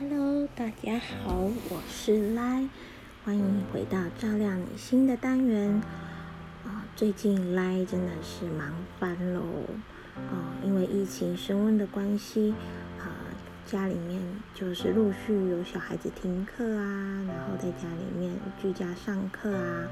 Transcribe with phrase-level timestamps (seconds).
[0.00, 2.68] Hello，大家好，我是赖，
[3.24, 5.82] 欢迎回到照亮你心的单元。
[6.64, 9.40] 啊，最近赖真的是忙翻喽。
[10.14, 12.54] 哦，因为疫情升温的关系，
[13.00, 13.10] 啊，
[13.66, 14.22] 家里面
[14.54, 19.88] 就是陆续有小孩子停课啊，然后在家里面居家上课啊，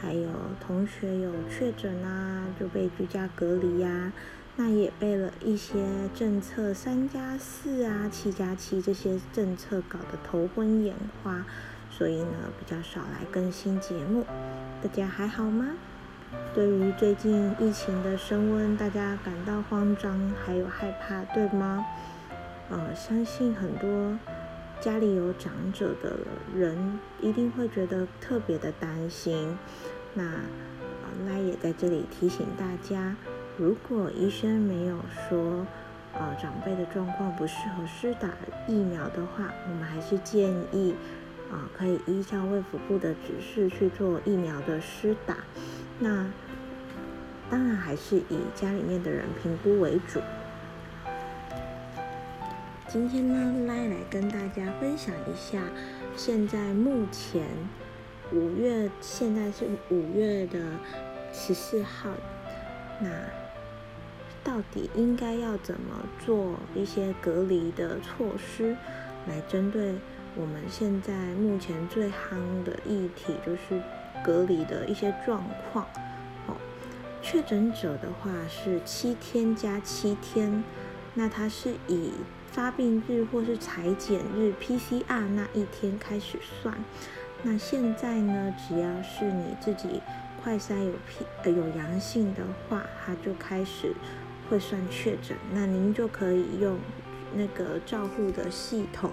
[0.00, 0.28] 还有
[0.60, 4.12] 同学有确诊啊，就被居家隔离呀。
[4.56, 11.44] 那也被了一些政策三加四啊、七加七这些政策搞得头昏眼花，
[11.90, 14.26] 所以呢比较少来更新节目。
[14.82, 15.66] 大家还好吗？
[16.54, 21.84] 对于最近疫情的升温，大家感到慌张还有害怕，对吗？
[22.68, 24.16] 呃，相信很多
[24.80, 26.18] 家里有长者的
[26.54, 29.56] 人一定会觉得特别的担心。
[30.14, 30.40] 那
[31.26, 33.14] 来也在这里提醒大家。
[33.58, 34.96] 如果医生没有
[35.28, 35.66] 说，
[36.14, 38.30] 呃，长辈的状况不适合施打
[38.66, 40.94] 疫苗的话，我们还是建议，
[41.52, 45.36] 啊，可以依照卫福部的指示去做疫苗的施打。
[45.98, 46.26] 那
[47.50, 50.20] 当然还是以家里面的人评估为主。
[52.92, 55.62] 今天呢，来来跟大家分享一下，
[56.16, 57.46] 现在目前
[58.32, 60.58] 五月，现在是五月的
[61.32, 62.10] 十四号，
[63.00, 63.08] 那。
[64.42, 68.74] 到底应该要怎么做一些隔离的措施，
[69.28, 69.94] 来针对
[70.34, 73.80] 我们现在目前最夯的议题，就是
[74.24, 75.84] 隔离的一些状况。
[76.48, 76.56] 哦，
[77.22, 80.64] 确诊者的话是七天加七天，
[81.12, 82.12] 那它是以
[82.52, 86.74] 发病日或是裁剪日 PCR 那一天开始算。
[87.42, 90.00] 那现在呢，只要是你自己
[90.42, 93.94] 快筛有 P 呃有阳性的话，它就开始。
[94.48, 96.76] 会算确诊，那您就可以用
[97.36, 99.12] 那个照护的系统，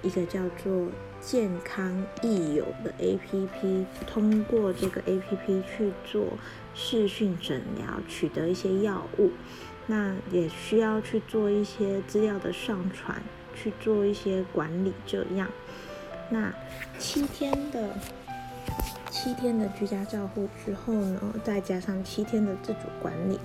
[0.00, 0.88] 一个叫做
[1.20, 6.38] 健康益友的 APP，通过这个 APP 去做
[6.74, 9.30] 视讯诊疗，取得一些药物，
[9.88, 13.20] 那也需要去做一些资料的上传，
[13.54, 15.48] 去做一些管理，这样，
[16.30, 16.54] 那
[16.98, 17.88] 七天的
[19.10, 23.40] 七天的居家照护之后呢，再加上七天的自主管理。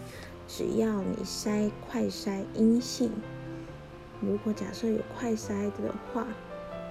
[0.45, 3.09] 只要你筛快筛阴性，
[4.21, 6.27] 如果假设有快筛的话，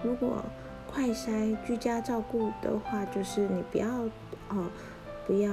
[0.02, 0.42] 如果
[0.90, 3.86] 快筛居家照顾的话，就是你不要
[4.48, 4.66] 哦，
[5.26, 5.52] 不要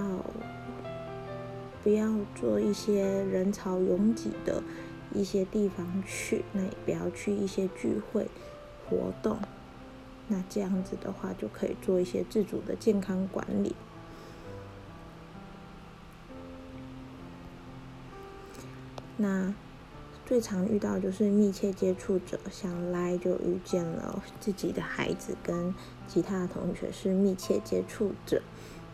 [1.84, 4.62] 不要做一些人潮拥挤的
[5.13, 8.28] 一些地方去，那也不要去一些聚会
[8.88, 9.38] 活动，
[10.28, 13.75] 那这样子的话就可以做一些自主的健康管理。
[19.18, 19.53] 那
[20.25, 25.73] 最常遇到就是密切接触者，想来就遇见了自己的孩子跟
[26.07, 28.41] 其他同学是密切接触者。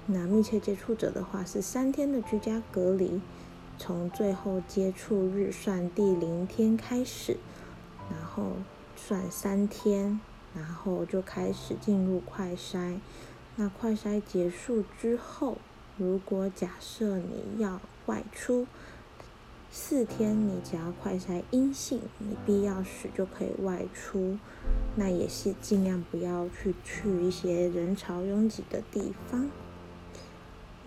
[0.08, 3.20] 那密切接触者的话是三天的居家隔离，
[3.78, 7.38] 从最后接触日算第零天开始，
[8.12, 8.52] 然后
[8.96, 10.20] 算三天，
[10.54, 13.00] 然后就开始进入快筛。
[13.56, 15.58] 那快筛结束之后，
[15.98, 18.68] 如果假设你要外出，
[19.72, 24.38] 四天，你只要快筛阴性，你必要时就可以外出。
[24.96, 29.50] 那也是尽量不要去去一些人潮拥挤的地方。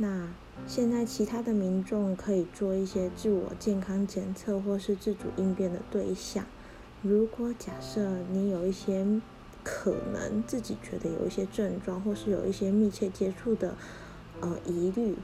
[0.00, 0.28] 那
[0.66, 6.46] 现在其他的民众可以做一些自我健康检测或是自主应变的对象。
[7.02, 9.20] 如果假设你有一些
[9.64, 13.76] 可能自己觉得有一些症状，或是有一些密切接触的
[14.40, 15.16] 呃疑虑。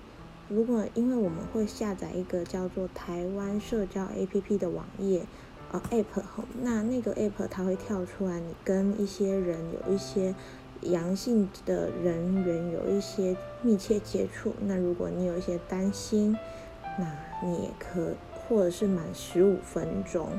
[0.48, 5.24] 如果因为我们会下载一个叫做台湾社交 APP 的网页，
[5.72, 6.22] 呃 App，
[6.62, 10.34] 那那个 App 它会跳出来，你跟一些人有一些
[10.82, 16.36] 阳性的人员有一些密切接触，那如果你有一些担心，
[16.98, 17.06] 那
[17.42, 20.38] 你也可或者是满十五分钟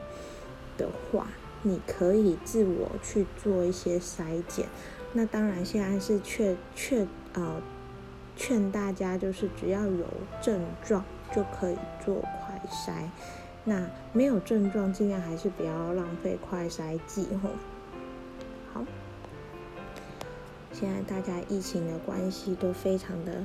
[0.78, 1.28] 的话，
[1.63, 4.68] 你可以自我去做一些筛检。
[5.13, 7.62] 那当然现在是确确呃。
[8.38, 10.06] 劝大家就是只要有
[10.42, 13.07] 症状就可以做快筛，
[13.63, 17.51] 那没有症状尽量还是不要浪费快筛剂吼。
[20.77, 23.42] 现在大家疫情的关系都非常的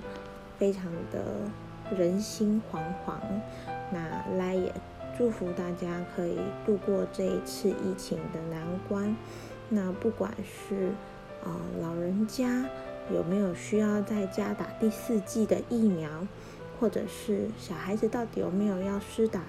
[0.58, 1.48] 非常的
[1.96, 3.20] 人心惶惶，
[3.92, 4.74] 那来也
[5.16, 9.16] 祝福大家可以度过这一次疫情的难关。
[9.68, 10.88] 那不管是
[11.44, 12.66] 啊老人家。
[13.12, 16.08] 有没有需要在家打第四剂的疫苗，
[16.78, 19.42] 或者是小孩子到底有没有要施打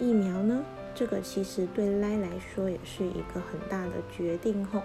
[0.00, 0.64] 疫苗呢？
[0.94, 4.80] 这个其实对赖来说也是一个很大的决定吼。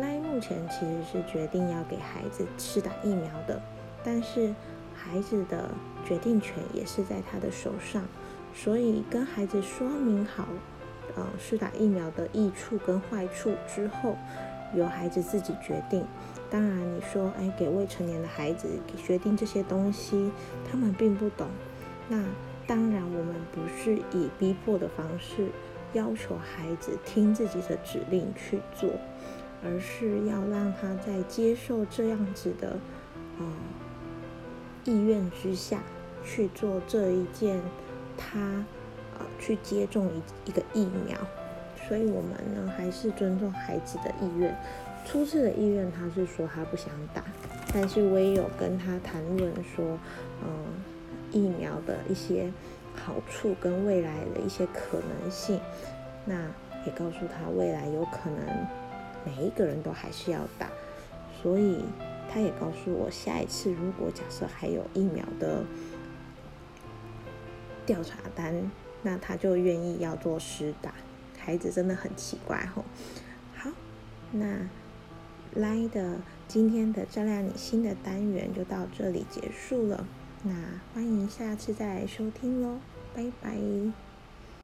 [0.00, 3.60] 赖目前其实是决定要给孩子施打疫苗的，
[4.02, 4.54] 但是
[4.94, 5.70] 孩子的
[6.04, 8.02] 决定权也是在他的手上，
[8.54, 10.48] 所以跟孩子说明好，
[11.16, 14.16] 呃，施打疫苗的益处跟坏处之后，
[14.74, 16.04] 由孩子自己决定。
[16.50, 20.30] 当然，你说，哎，给未成年的孩子决定这些东西，
[20.70, 21.48] 他们并不懂。
[22.08, 22.22] 那
[22.66, 25.48] 当然，我们不是以逼迫的方式
[25.94, 28.90] 要求孩子听自己的指令去做，
[29.64, 32.76] 而是要让他在接受这样子的，
[33.38, 33.46] 呃，
[34.84, 35.80] 意愿之下
[36.24, 37.60] 去做这一件，
[38.16, 38.38] 他
[39.18, 40.10] 呃去接种
[40.46, 41.16] 一一个疫苗。
[41.88, 44.56] 所以，我们呢还是尊重孩子的意愿。
[45.06, 47.22] 初次的意愿，他是说他不想打，
[47.74, 49.98] 但是我也有跟他谈论说，
[50.42, 50.48] 嗯，
[51.30, 52.50] 疫苗的一些
[52.94, 55.60] 好处跟未来的一些可能性，
[56.24, 56.34] 那
[56.86, 58.66] 也告诉他未来有可能
[59.24, 60.68] 每一个人都还是要打，
[61.42, 61.84] 所以
[62.32, 65.64] 他也告诉我，下一次如果假设还有疫苗的
[67.86, 68.70] 调查单，
[69.02, 70.94] 那他就愿意要做实打。
[71.38, 72.84] 孩子真的很奇怪吼，
[73.56, 73.70] 好，
[74.32, 74.68] 那。
[75.56, 76.16] 来的
[76.48, 80.04] 今天的照亮你心的单元就到这里结束了，
[80.42, 80.52] 那
[80.92, 82.80] 欢迎下次再来收听喽，
[83.14, 84.03] 拜拜。